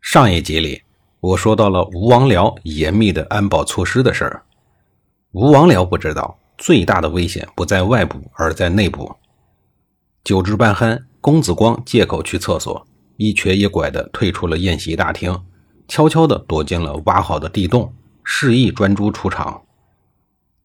[0.00, 0.82] 上一集里，
[1.20, 4.42] 我说到了吴王僚严密的安保措施的事儿。
[5.32, 9.14] 吴王僚不知道，最大的危险不在外部，而在内部。
[10.24, 15.38] 酒至半酣，公子光借口去厕所，一瘸一拐地退出了宴席大厅，
[15.88, 17.92] 悄悄地躲进了挖好的地洞，
[18.22, 19.60] 示意专诸出场。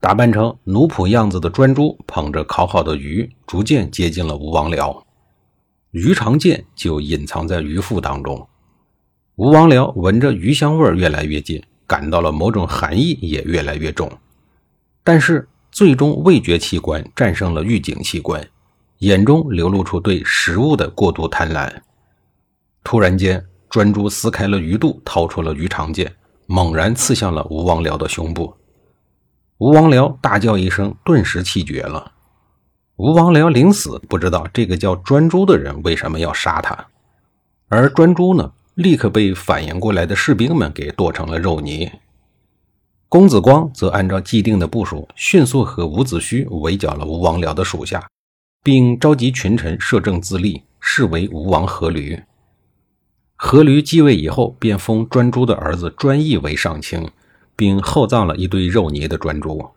[0.00, 5.02] 打扮成奴仆样子的专诸，捧着烤好的鱼，逐渐接近了吴王僚。
[5.90, 8.46] 鱼肠剑就隐藏在鱼腹当中。
[9.40, 14.12] 吴王僚闻着鱼香味越来越近，感到了某种寒意也越来越重，
[15.02, 18.46] 但是最终味觉器官战胜了预警器官，
[18.98, 21.72] 眼中流露出对食物的过度贪婪。
[22.84, 28.54] 突然间，专诸撕开了鱼肚，掏出了鱼肠剑，猛然刺向了吴王僚的胸部。
[29.56, 32.12] 吴王僚大叫一声，顿时气绝了。
[32.96, 36.88] 吴王僚临死不知道这个叫专诸的人为什么要杀他，
[37.68, 38.52] 而专诸呢？
[38.80, 41.90] 立刻被反应过来的士兵们给剁成了肉泥。
[43.10, 48.08] 公子光则按照既定的部署，迅速和伍子胥围剿了吴王僚的属下，
[48.64, 52.22] 并召集群臣摄政自立，视为吴王阖闾。
[53.36, 57.06] 阖闾继位以后，便封专诸的儿子专义为上卿，
[57.54, 59.70] 并厚葬了一堆肉泥的专诸。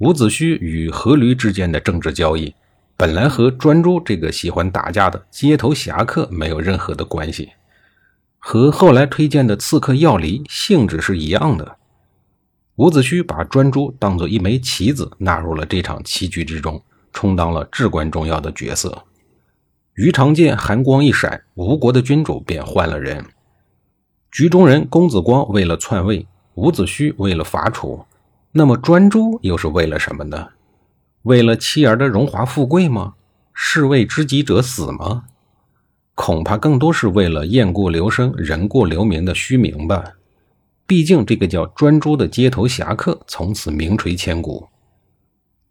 [0.00, 2.54] 伍子胥与阖闾之间的政治交易，
[2.98, 7.50] 本来和专诸这个喜欢打架的街头侠客没有任何的关系。
[8.40, 11.76] 和后来推荐的刺客药离性质是一样的。
[12.76, 19.04] 伍子胥把专诸当做一枚棋子纳入了这场棋局之中，充当了至关重要的角色。
[19.94, 23.22] 鱼肠剑寒光一闪，吴国的君主便换了人。
[24.32, 28.06] 局中人公子光为了篡位，伍子胥为了伐楚，
[28.52, 30.48] 那么专诸又是为了什么呢？
[31.22, 33.14] 为了妻儿的荣华富贵吗？
[33.52, 35.24] 士为知己者死吗？
[36.22, 40.04] 恐怕更多是为了雁过留声，人过留名的虚名吧。
[40.86, 44.68] 毕竟这个叫专诸的街头侠客从此名垂千古。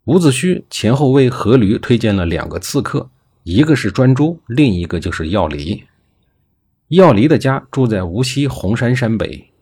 [0.06, 3.08] 伍子胥前后为阖闾推荐了两个刺客，
[3.44, 5.84] 一个是专诸，另一个就是要离。
[6.88, 9.52] 要离的家住在无锡红山山北，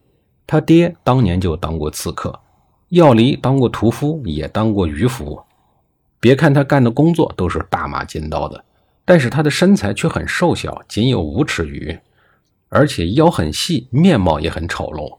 [0.47, 2.41] 他爹当年就当过刺客，
[2.89, 5.39] 要离当过屠夫，也当过渔夫。
[6.19, 8.65] 别看他干的工作都是大马金刀的。
[9.09, 11.99] 但是他的身材却很瘦小，仅有五尺余，
[12.69, 15.17] 而且腰很细，面貌也很丑陋。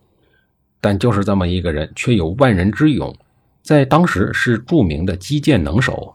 [0.79, 3.17] 但就是这么一个人，却有万人之勇，
[3.63, 6.13] 在当时是著名的击剑能手。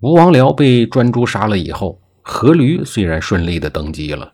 [0.00, 4.30] 吴王僚被专诸杀了以后，阖闾虽然顺利的登基了，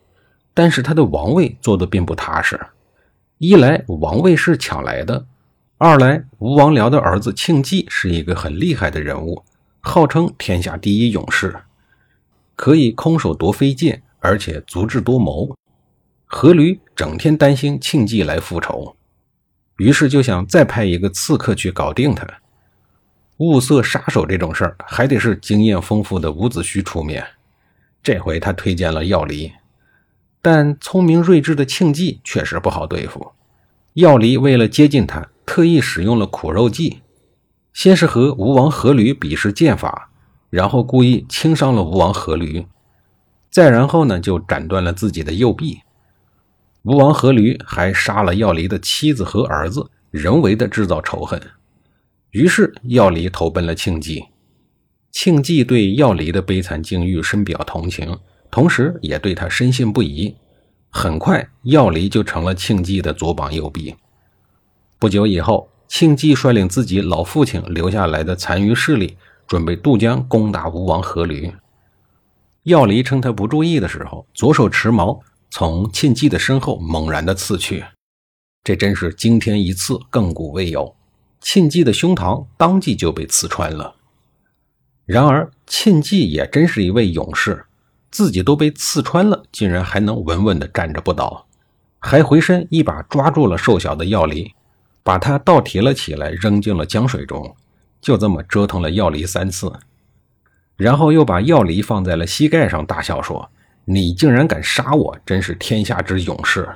[0.53, 2.59] 但是他的王位坐的并不踏实。
[3.39, 5.25] 一来王位是抢来的，
[5.79, 9.45] 二来吴王僚的儿子庆忌是一个很厉害的人物，
[9.79, 11.55] 号称天下第一勇士。
[12.61, 15.57] 可以空手夺飞剑，而且足智多谋。
[16.29, 18.95] 阖闾整天担心庆忌来复仇，
[19.79, 22.29] 于是就想再派一个刺客去搞定他。
[23.39, 27.27] 物色杀手这种事儿，还得是经验丰富的伍子胥出面。
[28.03, 29.51] 这回他推荐了要离，
[30.43, 33.33] 但聪明睿智的庆忌确实不好对付。
[33.95, 37.01] 要离为了接近他，特意使用了苦肉计，
[37.73, 40.10] 先是和吴王阖闾比试剑法。
[40.51, 42.67] 然后故意轻伤了吴王阖闾，
[43.51, 45.81] 再然后呢，就斩断了自己的右臂。
[46.83, 51.41] 吴王阖闾还杀了要离的妻子和儿子，人为的制造仇恨。
[52.31, 54.25] 于是要离投奔了庆忌。
[55.13, 58.19] 庆忌对要离的悲惨境遇深表同情，
[58.51, 60.35] 同时也对他深信不疑。
[60.89, 63.95] 很快，要离就成了庆忌的左膀右臂。
[64.99, 69.17] 不久以后，庆忌率领自己老父亲留下来的残余势力。
[69.51, 71.53] 准备渡江攻打吴王阖闾，
[72.63, 75.21] 要离趁他不注意的时候，左手持矛
[75.51, 77.85] 从庆忌的身后猛然的刺去，
[78.63, 80.95] 这真是惊天一刺，亘古未有。
[81.41, 83.97] 庆忌的胸膛当即就被刺穿了。
[85.05, 87.67] 然而庆忌也真是一位勇士，
[88.13, 91.45] 自己都被刺穿了，竟然还能稳稳的站着不倒，
[91.99, 94.55] 还回身一把抓住了瘦小的要离，
[95.03, 97.53] 把他倒提了起来，扔进了江水中。
[98.01, 99.73] 就这么折腾了药离三次，
[100.77, 103.51] 然后又把药离放在了膝盖上，大笑说
[103.85, 106.69] ：“你竟然敢杀我，真是天下之勇士！”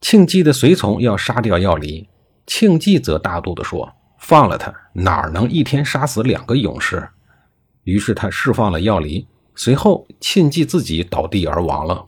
[0.00, 2.08] 庆忌的随从要杀掉药离，
[2.46, 7.08] 庆忌则大度地说：“放了他，哪能一天杀死两个勇士？”
[7.84, 12.06] 于是他释放了药离，随后庆忌自己倒地而亡了。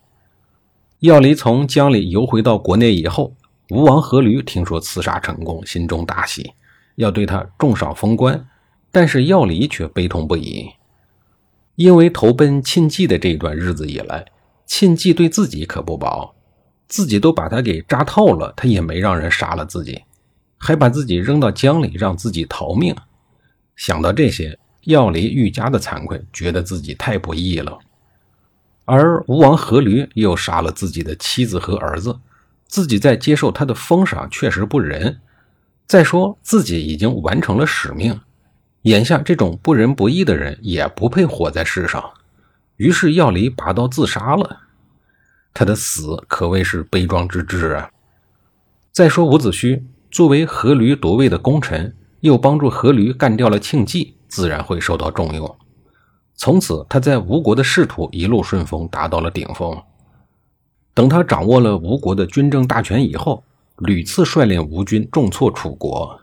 [1.00, 3.34] 药离从江里游回到国内以后，
[3.70, 6.52] 吴王阖闾听说刺杀成功，心中大喜，
[7.00, 8.46] 要对他重赏封官。
[8.92, 10.68] 但是药离却悲痛不已，
[11.76, 14.26] 因为投奔庆忌的这段日子以来，
[14.66, 16.34] 庆忌对自己可不薄，
[16.88, 20.02] 自己都把他给扎透了，他也没让人杀了自己，
[20.58, 22.92] 还把自己扔到江里让自己逃命。
[23.76, 27.78] 想到这些，药离愈加的惭愧，觉得自己太不义了。
[28.86, 32.18] 而吴王阖闾又杀了自己的妻子和儿子，
[32.66, 35.20] 自己在接受他的封赏确实不仁。
[35.90, 38.20] 再说自己已经完成了使命。
[38.82, 42.12] 眼下这种不仁不义的人也不配活在世上，
[42.76, 44.56] 于是药离拔刀自杀了。
[45.52, 47.90] 他的死可谓是悲壮之至啊！
[48.92, 49.82] 再说伍子胥
[50.12, 55.56] 作为阖闾夺位的功臣，又帮助阖闾干掉了庆忌，自然会受到重用。
[56.36, 59.76] 从此他在吴国的仕途一路顺风，达到了顶峰。
[60.94, 63.42] 等他掌握了吴国的军政大权以后，
[63.80, 66.20] 屡次率领吴军重挫楚国。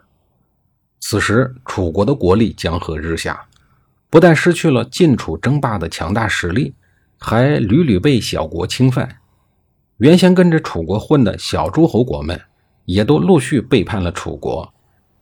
[1.00, 3.48] 此时，楚国的国力江河日下，
[4.10, 6.74] 不但失去了晋楚争霸的强大实力，
[7.18, 9.18] 还屡屡被小国侵犯。
[9.98, 12.40] 原先跟着楚国混的小诸侯国们，
[12.86, 14.74] 也都陆续背叛了楚国，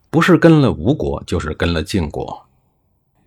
[0.09, 2.45] 不是跟了吴国，就是跟了晋国。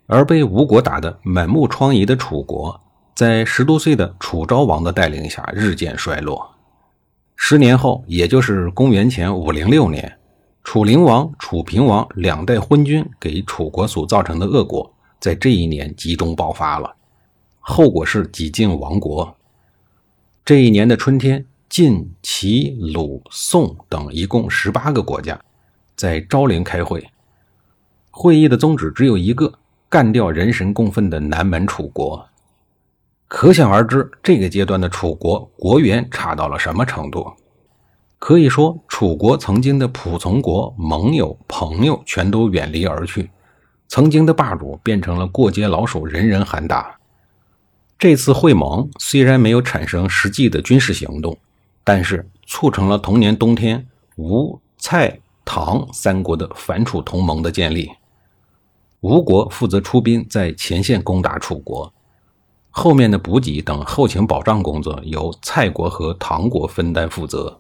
[0.06, 2.81] 而被吴国打得满目疮痍的楚国，
[3.14, 6.57] 在十多岁的楚昭王的带领下日渐衰落。
[7.40, 10.19] 十年后，也就是公元前五零六年。
[10.64, 16.94] 楚灵王、楚平王两代昏君给楚国所造成的恶果，在这一年集中爆发了，
[17.61, 19.35] 后果是几晋亡国。
[20.44, 25.40] 这一年的春天，晋、齐、鲁、宋等一共十八个国家
[25.94, 27.08] 在昭陵开会，
[28.11, 29.50] 会议的宗旨只有一个：
[29.88, 32.29] 干掉人神共愤的南门楚国。
[33.28, 37.30] 可想而知，这个阶段的楚国国缘差到了什么程度。
[38.19, 43.30] 可以说，楚国曾经的仆从国、盟友、朋友全都远离而去，
[43.86, 46.98] 曾经的霸主变成了过街老鼠，人人喊打。
[47.98, 51.36] 这次会盟虽然没有产生实际的军事行动，
[51.84, 53.86] 但是促成了同年冬天
[54.16, 57.90] 吴、蔡、唐三国的反楚同盟的建立。
[59.00, 61.92] 吴国负责出兵在前线攻打楚国，
[62.78, 67.58] 后面的补给等后勤保障工作由蔡国和唐国分担负责。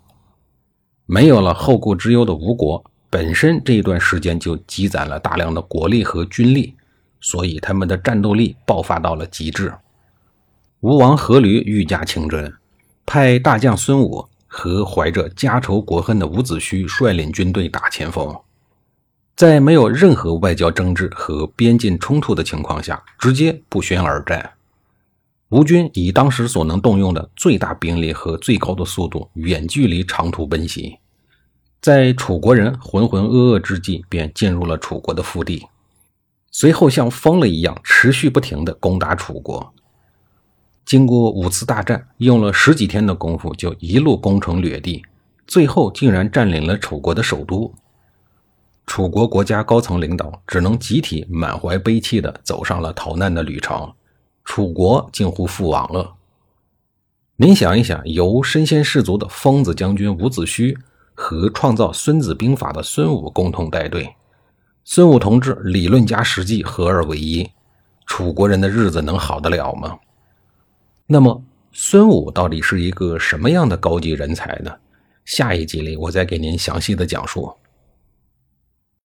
[1.06, 6.76] 没有了后顾之忧的吴国，本身这一段时间就积攒了大量的国力和军力，
[7.20, 9.74] 所以他们的战斗力爆发到了极致。
[10.82, 12.54] 吴王阖闾愈加轻准，
[13.04, 18.32] 派大将孙武和怀着家仇国恨的伍子胥率领军队打前锋，
[19.34, 24.52] 在没有任何外交争执和边境冲突的情况下，直接不宣而战。
[25.50, 30.98] 吴军以当时所能动用的最大兵力和最高的速度，远距离长途奔袭，
[31.80, 35.66] 在楚国人浑浑噩噩之际，便进入了楚国的腹地，
[36.50, 39.72] 随后像疯了一样持续不停地攻打楚国。
[40.84, 45.02] 经过五次大战，用了十几天的功夫，就一路攻城掠地，
[45.46, 47.74] 最后竟然占领了楚国的首都。
[48.84, 53.90] 楚国国家高层领导只能集体满怀悲戚地走上了逃难的旅程。
[54.50, 56.14] 楚国近乎覆亡了。
[57.36, 60.74] 您想一想，由身先士卒的疯子将军伍子胥
[61.12, 64.16] 和创造《孙子兵法》的孙武共同带队，
[64.84, 67.46] 孙武同志理论加实际合二为一，
[68.06, 69.98] 楚国人的日子能好得了吗？
[71.06, 74.74] 那么，孙武到底是一个什么样的高级人才呢？
[75.26, 77.52] 下一集里我再给您详细的讲述。